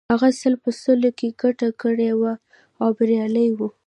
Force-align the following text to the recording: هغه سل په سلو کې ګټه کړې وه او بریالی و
هغه 0.13 0.27
سل 0.41 0.53
په 0.63 0.69
سلو 0.81 1.09
کې 1.17 1.27
ګټه 1.41 1.69
کړې 1.81 2.09
وه 2.21 2.33
او 2.81 2.89
بریالی 2.97 3.47
و 3.57 3.59